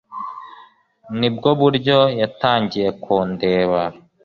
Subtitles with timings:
[1.19, 3.79] Nibwo buryo yatangiye kundeba